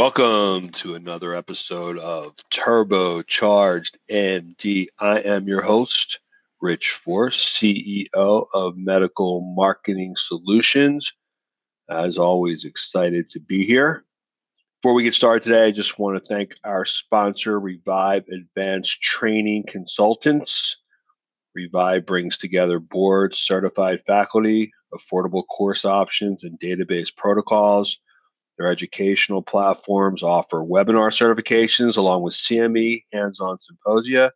[0.00, 4.86] Welcome to another episode of Turbocharged MD.
[4.98, 6.20] I am your host,
[6.62, 11.12] Rich Force, CEO of Medical Marketing Solutions.
[11.90, 14.06] As always, excited to be here.
[14.80, 19.64] Before we get started today, I just want to thank our sponsor, Revive Advanced Training
[19.68, 20.78] Consultants.
[21.54, 27.98] Revive brings together board certified faculty, affordable course options, and database protocols
[28.60, 34.32] their educational platforms offer webinar certifications along with CME hands on symposia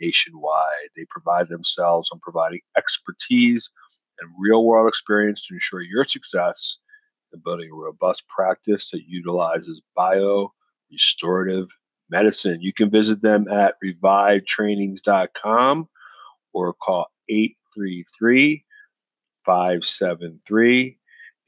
[0.00, 0.88] nationwide.
[0.96, 3.70] They provide themselves on providing expertise
[4.18, 6.78] and real world experience to ensure your success
[7.34, 10.54] in building a robust practice that utilizes bio
[10.90, 11.68] restorative
[12.08, 12.62] medicine.
[12.62, 15.88] You can visit them at revivetrainings.com
[16.54, 18.64] or call 833
[19.44, 20.98] 573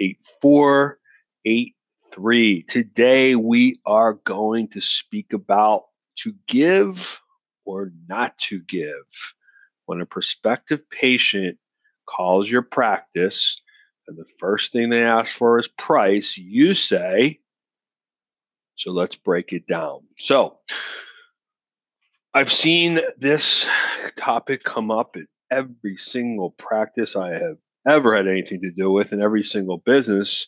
[0.00, 1.74] 8488
[2.18, 2.64] three.
[2.64, 5.84] Today, we are going to speak about
[6.16, 7.20] to give
[7.64, 9.04] or not to give.
[9.86, 11.58] When a prospective patient
[12.08, 13.60] calls your practice
[14.08, 17.38] and the first thing they ask for is price, you say,
[18.74, 20.00] so let's break it down.
[20.18, 20.58] So,
[22.34, 23.68] I've seen this
[24.16, 29.12] topic come up in every single practice I have ever had anything to do with,
[29.12, 30.46] in every single business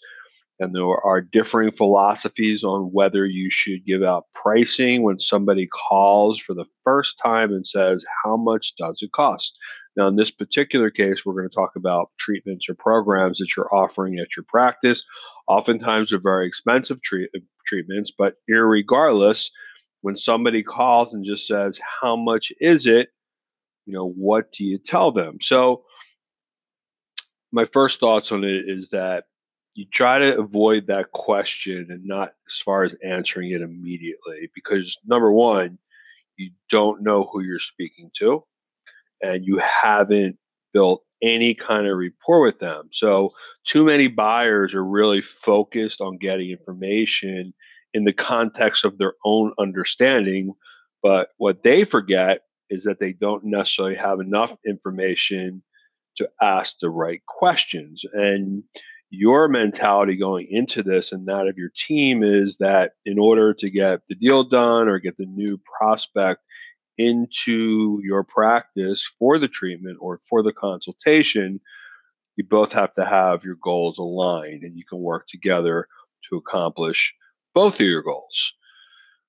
[0.61, 6.39] and there are differing philosophies on whether you should give out pricing when somebody calls
[6.39, 9.59] for the first time and says, How much does it cost?
[9.97, 13.75] Now, in this particular case, we're going to talk about treatments or programs that you're
[13.75, 15.03] offering at your practice.
[15.49, 17.31] Oftentimes, they're very expensive treat-
[17.67, 19.51] treatments, but regardless,
[20.03, 23.09] when somebody calls and just says, How much is it?
[23.87, 25.39] You know, what do you tell them?
[25.41, 25.85] So,
[27.51, 29.25] my first thoughts on it is that
[29.75, 34.99] you try to avoid that question and not as far as answering it immediately because
[35.07, 35.79] number one
[36.37, 38.43] you don't know who you're speaking to
[39.23, 40.37] and you haven't
[40.73, 42.89] built any kind of rapport with them.
[42.93, 43.33] So
[43.65, 47.53] too many buyers are really focused on getting information
[47.93, 50.55] in the context of their own understanding
[51.03, 55.63] but what they forget is that they don't necessarily have enough information
[56.17, 58.05] to ask the right questions.
[58.13, 58.63] And
[59.11, 63.71] your mentality going into this and that of your team is that in order to
[63.71, 66.41] get the deal done or get the new prospect
[66.97, 71.61] into your practice for the treatment or for the consultation,
[72.37, 75.89] you both have to have your goals aligned and you can work together
[76.29, 77.15] to accomplish
[77.53, 78.55] both of your goals.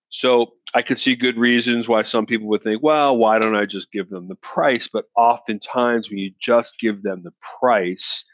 [0.10, 3.66] So I could see good reasons why some people would think, well, why don't I
[3.66, 4.90] just give them the price?
[4.92, 8.26] But oftentimes, when you just give them the price,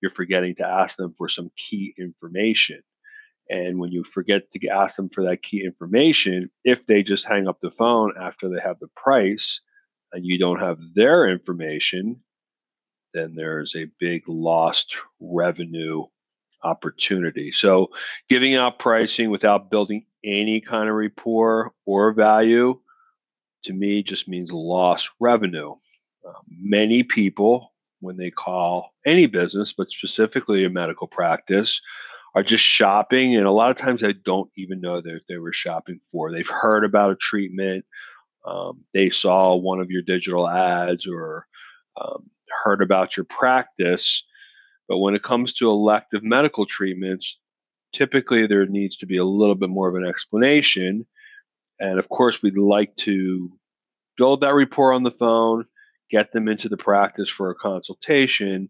[0.00, 2.82] you're forgetting to ask them for some key information.
[3.48, 7.46] And when you forget to ask them for that key information, if they just hang
[7.46, 9.60] up the phone after they have the price
[10.12, 12.20] and you don't have their information,
[13.14, 16.04] then there's a big lost revenue
[16.62, 17.52] opportunity.
[17.52, 17.90] So,
[18.28, 22.80] giving out pricing without building any kind of rapport or value
[23.64, 25.72] to me just means lost revenue.
[26.26, 31.80] Uh, many people when they call any business, but specifically a medical practice,
[32.34, 33.34] are just shopping.
[33.34, 36.30] And a lot of times I don't even know that they were shopping for.
[36.30, 37.84] They've heard about a treatment,
[38.46, 41.46] um, they saw one of your digital ads or
[42.00, 42.30] um,
[42.62, 44.22] heard about your practice.
[44.88, 47.40] But when it comes to elective medical treatments,
[47.92, 51.06] typically there needs to be a little bit more of an explanation.
[51.80, 53.50] And of course, we'd like to
[54.16, 55.64] build that rapport on the phone
[56.10, 58.68] get them into the practice for a consultation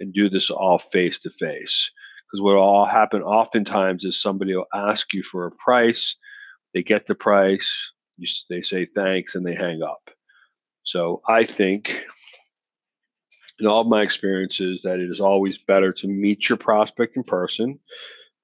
[0.00, 1.90] and do this all face to face.
[2.26, 6.16] Because what will all happen oftentimes is somebody will ask you for a price,
[6.74, 10.10] they get the price, you, they say thanks, and they hang up.
[10.82, 12.04] So I think,
[13.58, 17.78] in all my experiences, that it is always better to meet your prospect in person.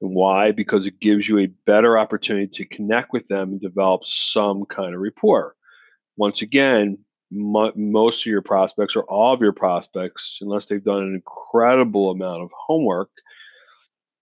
[0.01, 0.53] And why?
[0.53, 4.95] Because it gives you a better opportunity to connect with them and develop some kind
[4.95, 5.55] of rapport.
[6.17, 6.99] Once again,
[7.35, 12.11] mo- most of your prospects or all of your prospects, unless they've done an incredible
[12.11, 13.11] amount of homework,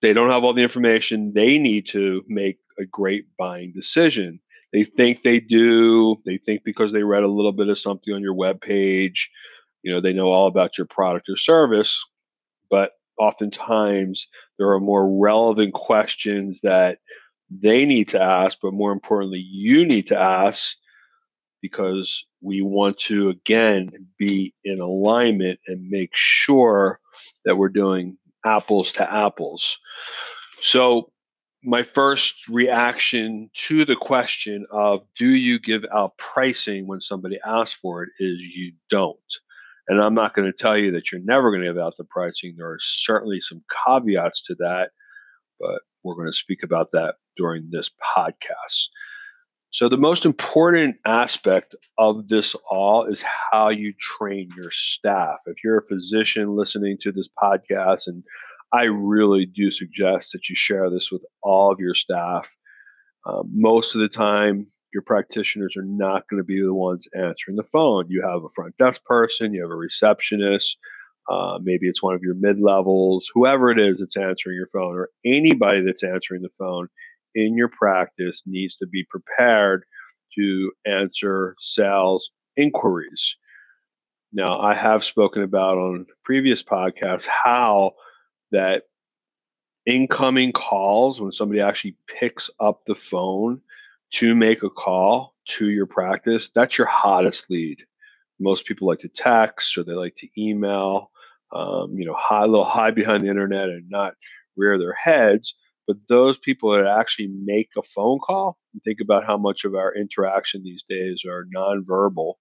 [0.00, 4.40] they don't have all the information they need to make a great buying decision.
[4.72, 6.16] They think they do.
[6.24, 9.30] They think because they read a little bit of something on your web page,
[9.82, 12.02] you know, they know all about your product or service.
[12.70, 14.26] But oftentimes,
[14.58, 16.98] there are more relevant questions that
[17.50, 20.76] they need to ask, but more importantly, you need to ask
[21.60, 27.00] because we want to again be in alignment and make sure
[27.44, 29.78] that we're doing apples to apples.
[30.60, 31.12] So
[31.64, 37.78] my first reaction to the question of do you give out pricing when somebody asks
[37.78, 39.18] for it is you don't.
[39.88, 42.04] And I'm not going to tell you that you're never going to give out the
[42.04, 42.54] pricing.
[42.56, 44.90] There are certainly some caveats to that,
[45.60, 48.88] but we're going to speak about that during this podcast.
[49.72, 55.38] So, the most important aspect of this all is how you train your staff.
[55.46, 58.22] If you're a physician listening to this podcast and
[58.70, 62.50] I really do suggest that you share this with all of your staff.
[63.26, 67.56] Um, most of the time, your practitioners are not going to be the ones answering
[67.56, 68.06] the phone.
[68.08, 70.76] You have a front desk person, you have a receptionist,
[71.30, 74.96] uh, maybe it's one of your mid levels, whoever it is that's answering your phone,
[74.96, 76.88] or anybody that's answering the phone
[77.34, 79.84] in your practice needs to be prepared
[80.36, 83.36] to answer sales inquiries.
[84.32, 87.92] Now, I have spoken about on previous podcasts how
[88.50, 88.84] that
[89.84, 93.60] incoming calls when somebody actually picks up the phone
[94.12, 97.84] to make a call to your practice, that's your hottest lead.
[98.38, 101.10] Most people like to text or they like to email,
[101.52, 104.14] um, you know, high, little high behind the internet and not
[104.56, 105.54] rear their heads.
[105.86, 109.74] But those people that actually make a phone call, and think about how much of
[109.74, 112.34] our interaction these days are nonverbal.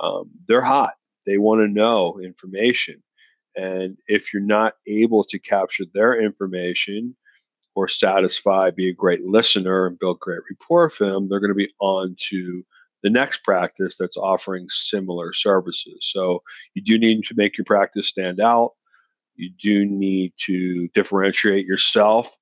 [0.00, 0.94] Um, they're hot.
[1.26, 3.02] They want to know information.
[3.56, 7.16] And if you're not able to capture their information
[7.74, 11.54] or satisfy, be a great listener and build great rapport with them, they're going to
[11.54, 12.64] be on to
[13.02, 15.98] the next practice that's offering similar services.
[16.00, 16.42] So
[16.74, 18.72] you do need to make your practice stand out.
[19.36, 22.36] You do need to differentiate yourself.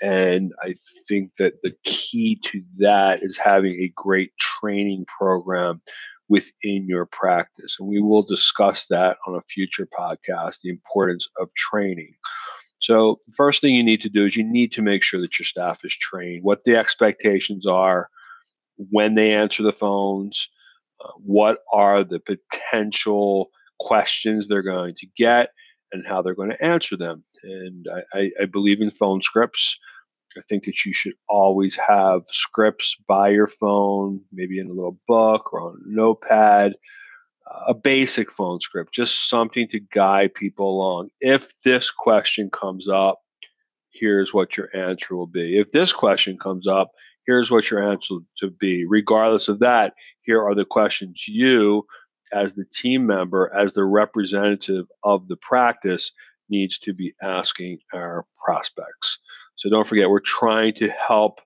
[0.00, 0.74] And I
[1.08, 5.80] think that the key to that is having a great training program
[6.28, 7.76] within your practice.
[7.78, 12.14] And we will discuss that on a future podcast the importance of training.
[12.80, 15.46] So, first thing you need to do is you need to make sure that your
[15.46, 18.08] staff is trained, what the expectations are
[18.76, 20.48] when they answer the phones,
[21.04, 25.50] uh, what are the potential questions they're going to get,
[25.92, 27.24] and how they're going to answer them.
[27.42, 29.78] And I, I, believe in phone scripts.
[30.36, 34.98] I think that you should always have scripts by your phone, maybe in a little
[35.08, 36.74] book or on a notepad,
[37.66, 41.08] a basic phone script, just something to guide people along.
[41.20, 43.20] If this question comes up,
[43.90, 45.58] here's what your answer will be.
[45.58, 46.90] If this question comes up,
[47.24, 48.84] here's what your answer to be.
[48.86, 51.86] Regardless of that, here are the questions you,
[52.32, 56.12] as the team member, as the representative of the practice,
[56.48, 59.18] needs to be asking our prospects.
[59.56, 61.40] So don't forget, we're trying to help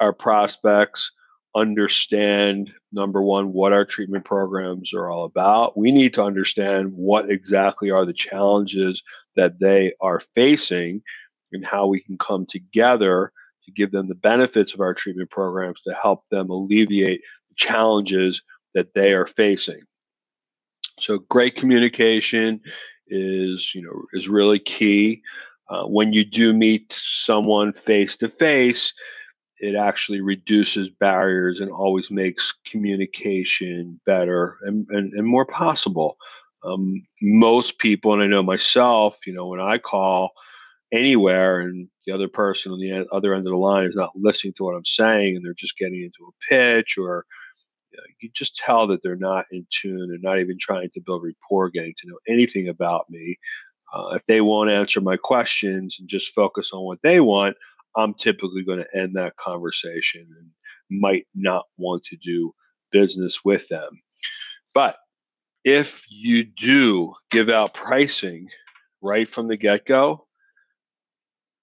[0.00, 1.10] our prospects
[1.54, 5.76] understand number one, what our treatment programs are all about.
[5.76, 9.02] We need to understand what exactly are the challenges
[9.36, 11.02] that they are facing
[11.52, 13.32] and how we can come together
[13.64, 18.42] to give them the benefits of our treatment programs to help them alleviate the challenges
[18.74, 19.80] that they are facing.
[21.00, 22.60] So great communication
[23.12, 25.22] is, you know, is really key.
[25.68, 28.92] Uh, when you do meet someone face to face,
[29.58, 36.16] it actually reduces barriers and always makes communication better and, and, and more possible.
[36.64, 40.32] Um, most people, and I know myself, you know, when I call
[40.92, 44.52] anywhere and the other person on the other end of the line is not listening
[44.54, 47.24] to what I'm saying and they're just getting into a pitch or
[48.20, 51.70] you, just tell that they're not in tune and not even trying to build rapport,
[51.70, 53.38] getting to know anything about me.
[53.94, 57.56] Uh, if they won't answer my questions and just focus on what they want,
[57.96, 62.54] I'm typically going to end that conversation and might not want to do
[62.90, 64.00] business with them.
[64.74, 64.96] But
[65.64, 68.48] if you do give out pricing
[69.02, 70.26] right from the get go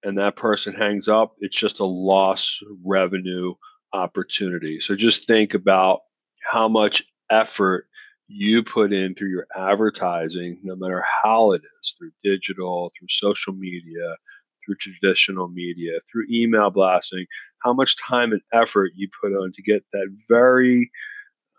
[0.04, 3.54] and that person hangs up, it's just a loss revenue
[3.94, 4.80] opportunity.
[4.80, 6.02] So just think about
[6.44, 7.88] how much effort
[8.28, 13.54] you put in through your advertising, no matter how it is, through digital, through social
[13.54, 14.16] media,
[14.64, 17.26] through traditional media, through email blasting,
[17.64, 20.92] how much time and effort you put on to get that very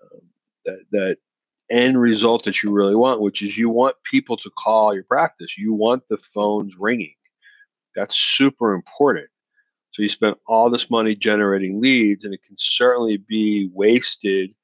[0.02, 0.20] um,
[0.64, 1.16] that that
[1.70, 5.58] end result that you really want, which is you want people to call your practice.
[5.58, 7.14] You want the phones ringing.
[7.94, 9.28] That's super important.
[9.92, 14.54] So you spend all this money generating leads, and it can certainly be wasted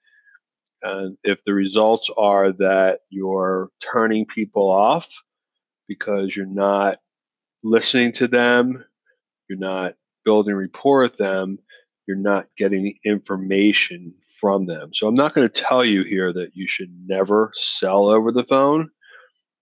[0.87, 5.09] and if the results are that you're turning people off
[5.89, 6.99] because you're not
[7.65, 8.85] listening to them,
[9.49, 11.59] you're not building rapport with them,
[12.07, 14.91] you're not getting information from them.
[14.95, 18.45] So I'm not going to tell you here that you should never sell over the
[18.45, 18.91] phone,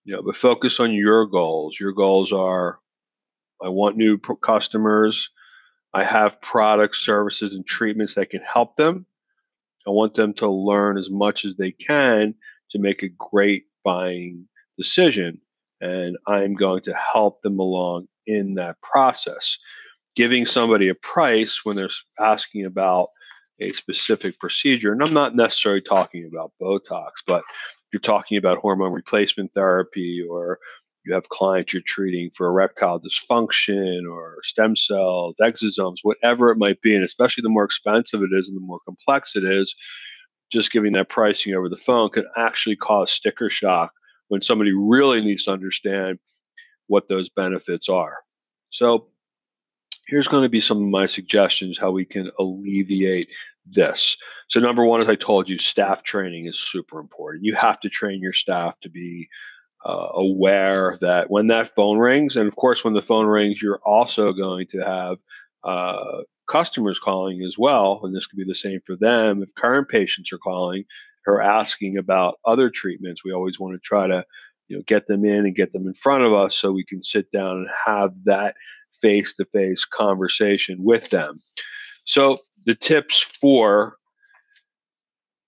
[0.05, 1.79] you know, but focus on your goals.
[1.81, 2.79] Your goals are
[3.63, 5.31] I want new customers.
[5.95, 9.07] I have products, services, and treatments that can help them.
[9.87, 12.35] I want them to learn as much as they can
[12.71, 14.49] to make a great buying
[14.79, 15.41] decision.
[15.81, 19.59] And I'm going to help them along in that process.
[20.17, 23.09] Giving somebody a price when they're asking about
[23.61, 27.45] a specific procedure, and I'm not necessarily talking about Botox, but
[27.93, 30.59] you're talking about hormone replacement therapy or
[31.05, 36.81] you have clients you're treating for erectile dysfunction or stem cells, exosomes, whatever it might
[36.81, 36.95] be.
[36.95, 39.75] And especially the more expensive it is and the more complex it is,
[40.51, 43.93] just giving that pricing over the phone can actually cause sticker shock
[44.29, 46.19] when somebody really needs to understand
[46.87, 48.19] what those benefits are.
[48.71, 49.09] So,
[50.07, 53.29] here's going to be some of my suggestions how we can alleviate
[53.67, 54.17] this.
[54.49, 57.45] So, number one, as I told you, staff training is super important.
[57.45, 59.29] You have to train your staff to be
[59.85, 63.81] uh, aware that when that phone rings, and of course, when the phone rings, you're
[63.85, 65.19] also going to have
[65.63, 69.43] uh, customers calling as well, and this could be the same for them.
[69.43, 70.85] If current patients are calling
[71.27, 74.25] or asking about other treatments, we always want to try to
[74.69, 77.03] you know get them in and get them in front of us so we can
[77.03, 78.55] sit down and have that
[79.03, 81.39] face-to-face conversation with them.
[82.05, 83.97] So the tips for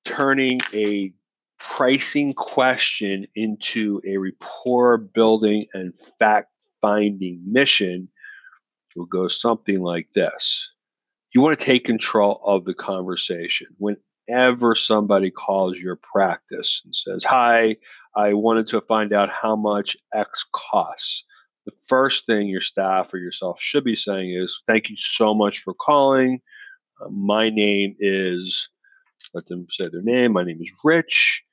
[0.04, 1.12] turning a
[1.58, 8.08] pricing question into a rapport building and fact finding mission
[8.96, 10.70] will go something like this.
[11.34, 13.68] You want to take control of the conversation.
[13.78, 17.76] Whenever somebody calls your practice and says, Hi,
[18.14, 21.24] I wanted to find out how much X costs,
[21.66, 25.58] the first thing your staff or yourself should be saying is, Thank you so much
[25.58, 26.40] for calling.
[27.04, 28.70] Uh, my name is,
[29.36, 30.32] let them say their name.
[30.32, 31.44] My name is Rich.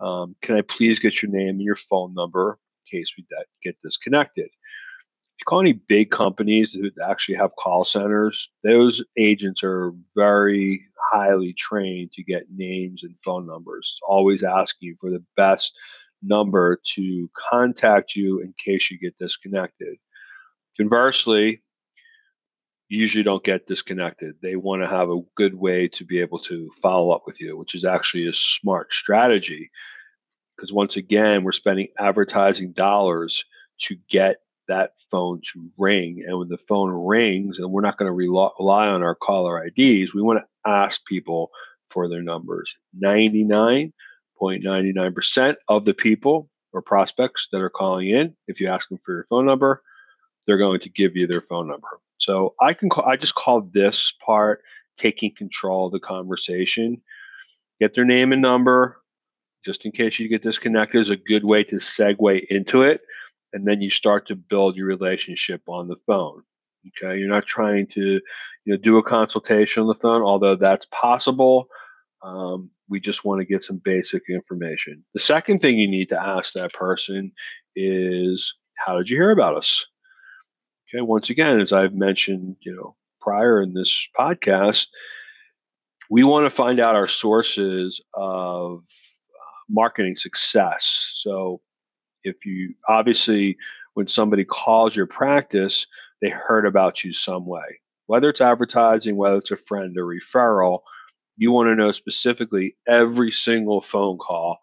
[0.00, 3.26] Um, can I please get your name and your phone number in case we
[3.62, 4.46] get disconnected?
[4.46, 10.84] If you call any big companies that actually have call centers, those agents are very
[11.12, 15.76] highly trained to get names and phone numbers, always asking for the best
[16.22, 19.96] number to contact you in case you get disconnected.
[20.78, 21.60] Conversely,
[22.92, 24.34] usually don't get disconnected.
[24.42, 27.56] They want to have a good way to be able to follow up with you,
[27.56, 29.70] which is actually a smart strategy.
[30.56, 33.44] Because once again, we're spending advertising dollars
[33.80, 36.22] to get that phone to ring.
[36.26, 40.12] And when the phone rings, and we're not going to rely on our caller IDs,
[40.14, 41.50] we want to ask people
[41.90, 42.76] for their numbers.
[43.02, 49.14] 99.99% of the people or prospects that are calling in, if you ask them for
[49.14, 49.82] your phone number,
[50.46, 51.88] they're going to give you their phone number.
[52.22, 54.62] So I can call, I just call this part
[54.96, 57.02] taking control of the conversation.
[57.80, 59.02] Get their name and number,
[59.64, 63.00] just in case you get disconnected, is a good way to segue into it.
[63.52, 66.44] And then you start to build your relationship on the phone.
[66.88, 67.18] Okay.
[67.18, 68.20] You're not trying to,
[68.64, 71.66] you know, do a consultation on the phone, although that's possible.
[72.22, 75.04] Um, we just want to get some basic information.
[75.12, 77.32] The second thing you need to ask that person
[77.74, 79.86] is, how did you hear about us?
[80.94, 84.88] Okay, once again, as I've mentioned, you know, prior in this podcast,
[86.10, 91.12] we want to find out our sources of uh, marketing success.
[91.14, 91.62] So,
[92.24, 93.56] if you obviously,
[93.94, 95.86] when somebody calls your practice,
[96.20, 100.80] they heard about you some way, whether it's advertising, whether it's a friend or referral,
[101.38, 104.58] you want to know specifically every single phone call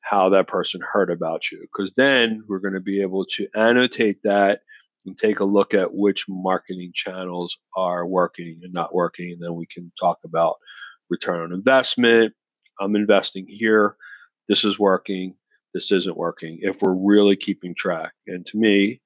[0.00, 4.22] how that person heard about you because then we're going to be able to annotate
[4.22, 4.60] that
[5.06, 9.32] and take a look at which marketing channels are working and not working.
[9.32, 10.56] And then we can talk about
[11.10, 12.34] return on investment.
[12.80, 13.96] I'm investing here.
[14.48, 15.34] This is working.
[15.74, 16.58] This isn't working.
[16.62, 18.12] If we're really keeping track.
[18.26, 19.00] And to me,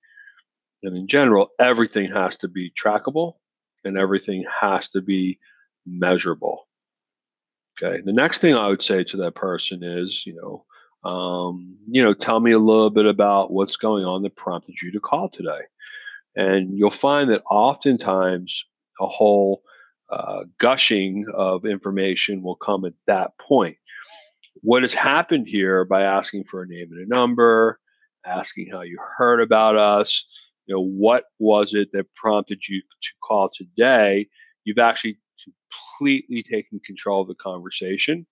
[0.82, 3.34] and in general, everything has to be trackable
[3.84, 5.38] and everything has to be
[5.86, 6.68] measurable.
[7.80, 8.00] Okay.
[8.02, 10.64] The next thing I would say to that person is, you know,
[11.08, 14.90] um, you know, tell me a little bit about what's going on that prompted you
[14.92, 15.60] to call today.
[16.36, 18.64] And you'll find that oftentimes
[19.00, 19.62] a whole
[20.10, 23.76] uh, gushing of information will come at that point.
[24.62, 27.80] What has happened here by asking for a name and a number,
[28.24, 30.26] asking how you heard about us,
[30.66, 34.28] you know, what was it that prompted you to call today?
[34.64, 35.18] You've actually
[35.88, 38.26] completely taken control of the conversation.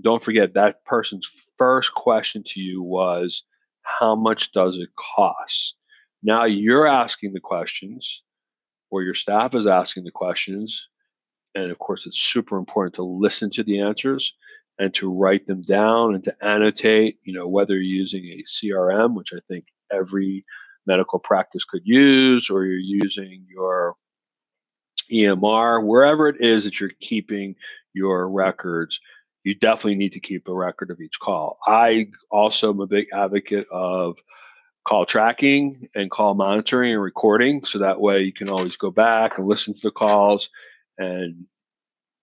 [0.00, 3.44] Don't forget that person's first question to you was,
[3.82, 5.76] How much does it cost?
[6.22, 8.22] Now you're asking the questions,
[8.90, 10.88] or your staff is asking the questions.
[11.54, 14.34] And of course, it's super important to listen to the answers
[14.78, 19.14] and to write them down and to annotate, you know, whether you're using a CRM,
[19.14, 20.44] which I think every
[20.86, 23.96] medical practice could use, or you're using your
[25.10, 27.54] EMR, wherever it is that you're keeping
[27.92, 29.00] your records,
[29.44, 31.58] you definitely need to keep a record of each call.
[31.66, 34.18] I also am a big advocate of
[34.84, 39.38] call tracking and call monitoring and recording so that way you can always go back
[39.38, 40.50] and listen to the calls
[40.98, 41.44] and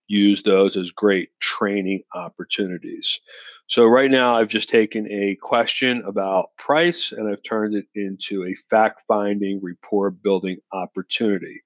[0.08, 3.20] use those as great training opportunities.
[3.68, 8.44] So right now I've just taken a question about price and I've turned it into
[8.44, 11.62] a fact finding rapport building opportunity.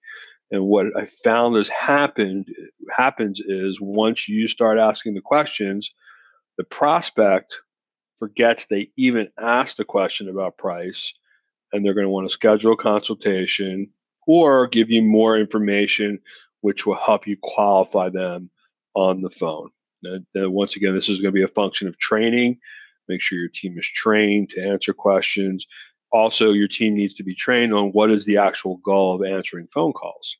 [0.51, 2.55] And what I found has happened
[2.95, 5.95] happens is once you start asking the questions,
[6.59, 7.61] the prospect
[8.25, 11.12] forgets they even asked a question about price
[11.71, 13.90] and they're going to want to schedule a consultation
[14.26, 16.19] or give you more information
[16.62, 18.49] which will help you qualify them
[18.95, 19.69] on the phone.
[20.02, 22.61] And, once again, this is going to be a function of training.
[23.09, 25.66] Make sure your team is trained to answer questions.
[26.11, 29.69] Also, your team needs to be trained on what is the actual goal of answering
[29.75, 30.38] phone calls.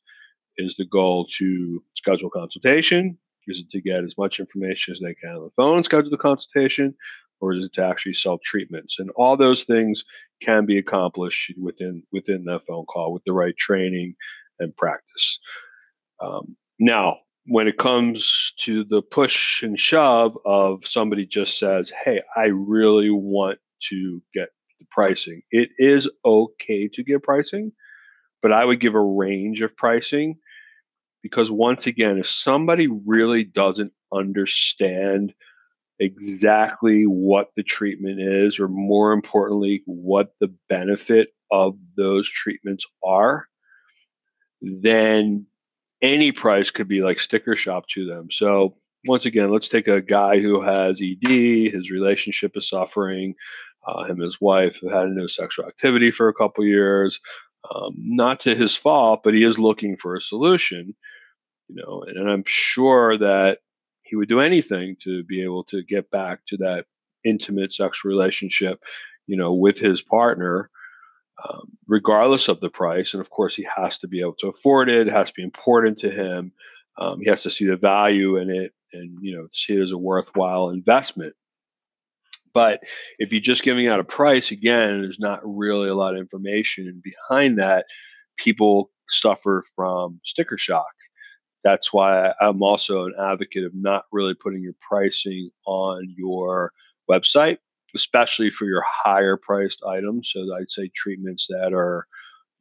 [0.57, 3.19] Is the goal to schedule consultation?
[3.47, 6.17] Is it to get as much information as they can on the phone, schedule the
[6.17, 6.95] consultation,
[7.41, 8.97] or is it to actually sell treatments?
[8.99, 10.03] And all those things
[10.41, 14.15] can be accomplished within within that phone call with the right training
[14.59, 15.39] and practice.
[16.21, 22.21] Um, now, when it comes to the push and shove of somebody just says, "Hey,
[22.35, 24.49] I really want to get
[24.79, 27.71] the pricing," it is okay to get pricing,
[28.41, 30.37] but I would give a range of pricing
[31.25, 35.33] because once again, if somebody really doesn't understand
[35.99, 43.47] exactly what the treatment is, or more importantly, what the benefit of those treatments are,
[44.61, 45.45] then
[46.01, 48.29] any price could be like sticker shock to them.
[48.31, 51.29] So, once again, let's take a guy who has ED,
[51.71, 53.35] his relationship is suffering,
[53.85, 57.19] uh, him and his wife have had no sexual activity for a couple years.
[57.73, 60.95] Um, not to his fault, but he is looking for a solution.
[61.67, 63.59] You know, and I'm sure that
[64.05, 66.85] he would do anything to be able to get back to that
[67.23, 68.83] intimate sexual relationship,
[69.25, 70.69] you know, with his partner,
[71.43, 73.13] um, regardless of the price.
[73.13, 75.07] And of course, he has to be able to afford it.
[75.07, 76.51] It has to be important to him.
[76.97, 79.91] Um, he has to see the value in it, and you know, see it as
[79.91, 81.33] a worthwhile investment.
[82.53, 82.81] But
[83.17, 87.01] if you're just giving out a price, again, there's not really a lot of information
[87.03, 87.85] behind that.
[88.37, 90.93] People suffer from sticker shock
[91.65, 96.71] that's why I'm also an advocate of not really putting your pricing on your
[97.09, 97.57] website,
[97.95, 100.29] especially for your higher priced items.
[100.31, 102.05] So I'd say treatments that are,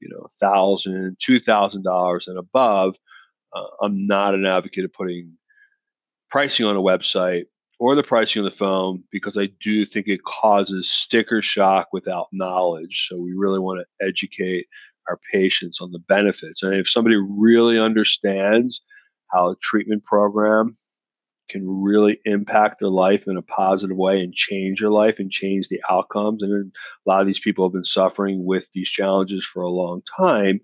[0.00, 2.96] you know, thousand, two thousand dollars and above.
[3.54, 5.34] Uh, I'm not an advocate of putting
[6.30, 7.44] pricing on a website
[7.78, 12.28] or the pricing on the phone because I do think it causes sticker shock without
[12.32, 13.06] knowledge.
[13.08, 14.66] So we really want to educate
[15.08, 16.62] our patients on the benefits.
[16.62, 18.80] And if somebody really understands
[19.34, 20.76] how a treatment program
[21.48, 25.68] can really impact their life in a positive way and change their life and change
[25.68, 26.42] the outcomes.
[26.42, 26.72] And
[27.06, 30.60] a lot of these people have been suffering with these challenges for a long time.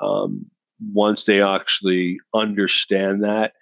[0.00, 0.46] Um,
[0.92, 3.52] once they actually understand that,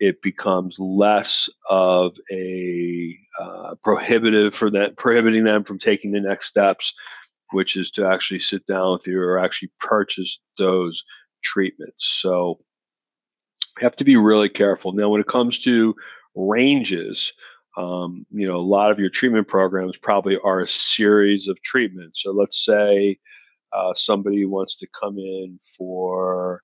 [0.00, 6.48] it becomes less of a uh, prohibitive for that, prohibiting them from taking the next
[6.48, 6.92] steps,
[7.52, 11.04] which is to actually sit down with you or actually purchase those
[11.44, 12.18] treatments.
[12.20, 12.58] So
[13.78, 14.92] have to be really careful.
[14.92, 15.94] Now, when it comes to
[16.34, 17.32] ranges,
[17.76, 22.22] um, you know, a lot of your treatment programs probably are a series of treatments.
[22.22, 23.18] So let's say
[23.72, 26.62] uh, somebody wants to come in for,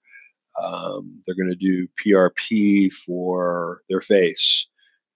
[0.63, 4.67] um, they're going to do PRP for their face.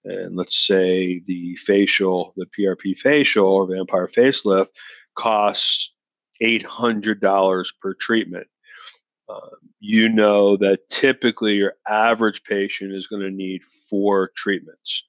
[0.04, 4.68] And let's say the facial, the PRP facial or vampire facelift
[5.14, 5.94] costs
[6.42, 8.46] $800 per treatment.
[9.28, 15.04] Um, you know that typically your average patient is going to need four treatments.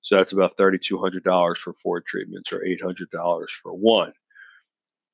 [0.00, 4.12] So that's about $3,200 for four treatments or $800 for one.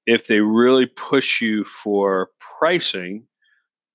[0.06, 3.26] If they really push you for pricing,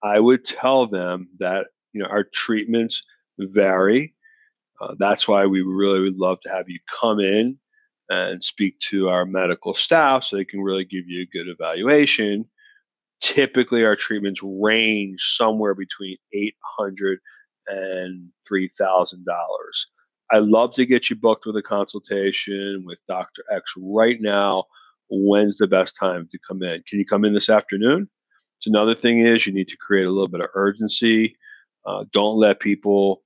[0.03, 3.03] I would tell them that you know our treatments
[3.37, 4.15] vary.
[4.81, 7.59] Uh, that's why we really would love to have you come in
[8.09, 12.45] and speak to our medical staff so they can really give you a good evaluation
[13.21, 17.19] typically our treatments range somewhere between eight hundred
[17.67, 19.87] and three thousand dollars.
[20.31, 23.43] I love to get you booked with a consultation with Dr.
[23.51, 24.65] X right now.
[25.09, 26.83] When's the best time to come in?
[26.87, 28.07] Can you come in this afternoon?
[28.59, 31.35] It's another thing is you need to create a little bit of urgency.
[31.85, 33.23] Uh, don't let people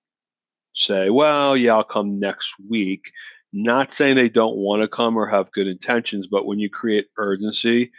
[0.73, 3.11] say, "Well, yeah, I'll come next week."
[3.51, 7.07] Not saying they don't want to come or have good intentions, but when you create
[7.17, 7.91] urgency,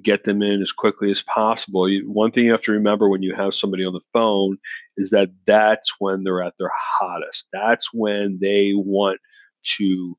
[0.00, 1.88] get them in as quickly as possible.
[2.06, 4.58] One thing you have to remember when you have somebody on the phone
[4.96, 7.46] is that that's when they're at their hottest.
[7.52, 9.20] That's when they want
[9.76, 10.16] to,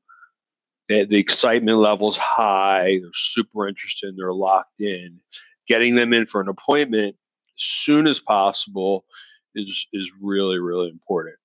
[0.90, 5.20] eh, the excitement level's high, they're super interested, they're locked in.
[5.66, 7.16] Getting them in for an appointment
[7.56, 9.04] as soon as possible
[9.54, 11.36] is, is really, really important.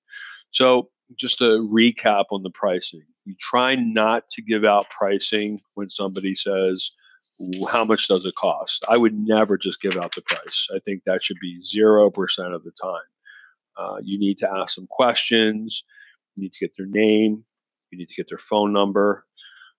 [0.52, 3.02] So, just a recap on the pricing.
[3.26, 6.90] You try not to give out pricing when somebody says,
[7.70, 8.84] how much does it cost?
[8.88, 10.68] I would never just give out the price.
[10.74, 13.00] I think that should be 0% of the time.
[13.76, 15.84] Uh, you need to ask some questions.
[16.36, 17.44] You need to get their name.
[17.90, 19.24] You need to get their phone number.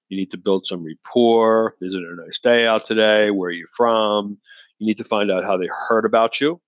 [0.10, 1.76] You need to build some rapport.
[1.82, 3.32] Is it a nice day out today?
[3.32, 4.38] Where are you from?
[4.80, 6.62] You need to find out how they heard about you.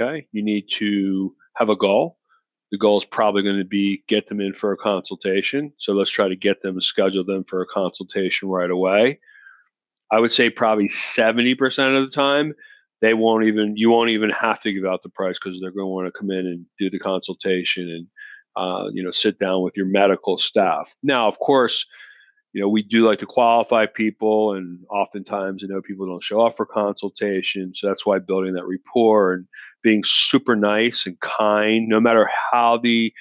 [0.00, 0.26] Okay.
[0.32, 2.18] You need to have a goal.
[2.70, 5.72] The goal is probably going to be get them in for a consultation.
[5.78, 9.20] So let's try to get them and schedule them for a consultation right away.
[10.10, 12.54] I would say probably 70% of the time,
[13.00, 15.84] they won't even, you won't even have to give out the price because they're going
[15.84, 18.06] to want to come in and do the consultation and,
[18.56, 20.94] uh, you know, sit down with your medical staff.
[21.02, 21.86] Now, of course,
[22.52, 26.40] you know, we do like to qualify people, and oftentimes, you know, people don't show
[26.40, 27.74] up for consultation.
[27.74, 29.46] So that's why building that rapport and
[29.82, 33.12] being super nice and kind, no matter how the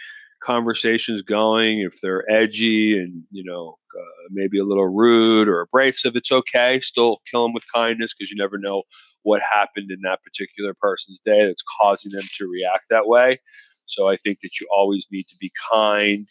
[0.41, 6.15] conversations going, if they're edgy and you know uh, maybe a little rude or abrasive,
[6.15, 6.80] it's okay.
[6.80, 8.84] Still kill them with kindness because you never know
[9.23, 13.39] what happened in that particular person's day that's causing them to react that way.
[13.86, 16.28] So I think that you always need to be kind,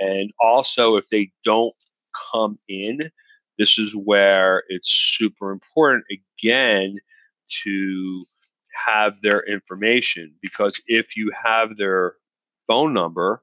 [0.00, 1.74] and also if they don't
[2.32, 3.10] come in,
[3.58, 6.96] this is where it's super important again
[7.64, 8.24] to
[8.86, 12.14] have their information because if you have their
[12.66, 13.42] phone number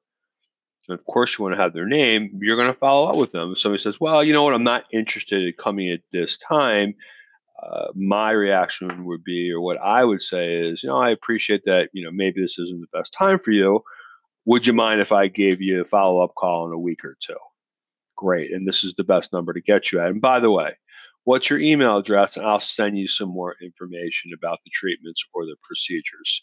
[0.87, 3.31] and of course you want to have their name, you're going to follow up with
[3.31, 3.51] them.
[3.51, 6.95] If somebody says, well, you know what, I'm not interested in coming at this time,
[7.61, 11.61] uh, my reaction would be, or what I would say is, you know, I appreciate
[11.65, 13.81] that, you know, maybe this isn't the best time for you.
[14.45, 17.15] Would you mind if I gave you a follow up call in a week or
[17.21, 17.37] two?
[18.17, 18.51] Great.
[18.51, 20.07] And this is the best number to get you at.
[20.07, 20.75] And by the way,
[21.23, 22.35] what's your email address?
[22.35, 26.41] And I'll send you some more information about the treatments or the procedures.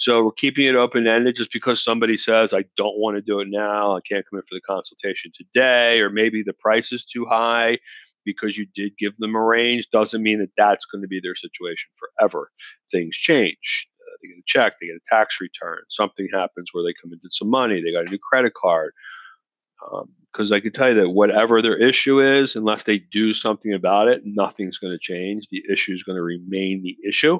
[0.00, 3.40] So we're keeping it open ended just because somebody says, I don't want to do
[3.40, 3.94] it now.
[3.94, 7.78] I can't come in for the consultation today, or maybe the price is too high
[8.24, 11.34] because you did give them a range doesn't mean that that's going to be their
[11.34, 12.50] situation forever.
[12.90, 13.88] Things change.
[14.00, 17.12] Uh, they get a check, they get a tax return, something happens where they come
[17.12, 18.92] into some money, they got a new credit card.
[20.32, 23.74] Because um, I can tell you that whatever their issue is, unless they do something
[23.74, 25.48] about it, nothing's going to change.
[25.50, 27.38] The issue is going to remain the issue.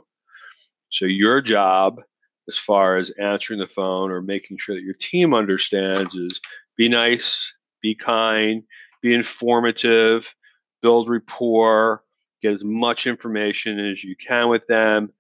[0.90, 2.00] So your job
[2.48, 6.40] as far as answering the phone or making sure that your team understands is
[6.76, 8.62] be nice, be kind,
[9.02, 10.34] be informative,
[10.82, 12.02] build rapport,
[12.42, 15.12] get as much information as you can with them,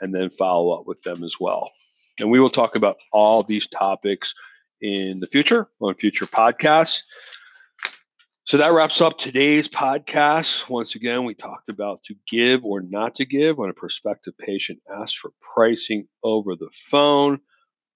[0.00, 1.70] and then follow up with them as well.
[2.18, 4.34] And we will talk about all these topics
[4.80, 7.02] in the future on future podcasts.
[8.50, 10.68] So that wraps up today's podcast.
[10.68, 14.80] Once again, we talked about to give or not to give when a prospective patient
[14.92, 17.38] asks for pricing over the phone.